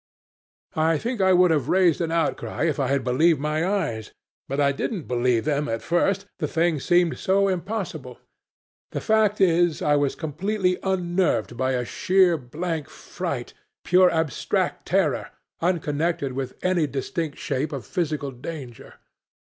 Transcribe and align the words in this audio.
"I 0.75 0.97
think 0.97 1.21
I 1.21 1.31
would 1.31 1.51
have 1.51 1.69
raised 1.69 2.01
an 2.01 2.11
outcry 2.11 2.63
if 2.63 2.79
I 2.79 2.87
had 2.87 3.03
believed 3.03 3.39
my 3.39 3.63
eyes. 3.63 4.11
But 4.49 4.59
I 4.59 4.71
didn't 4.71 5.03
believe 5.03 5.45
them 5.45 5.69
at 5.69 5.83
first 5.83 6.25
the 6.39 6.47
thing 6.47 6.79
seemed 6.79 7.19
so 7.19 7.47
impossible. 7.47 8.17
The 8.93 8.99
fact 8.99 9.39
is 9.39 9.79
I 9.79 9.95
was 9.97 10.15
completely 10.15 10.79
unnerved 10.81 11.55
by 11.55 11.73
a 11.73 11.85
sheer 11.85 12.35
blank 12.35 12.89
fright, 12.89 13.53
pure 13.83 14.09
abstract 14.09 14.87
terror, 14.87 15.29
unconnected 15.59 16.33
with 16.33 16.57
any 16.63 16.87
distinct 16.87 17.37
shape 17.37 17.71
of 17.71 17.85
physical 17.85 18.31
danger. 18.31 18.95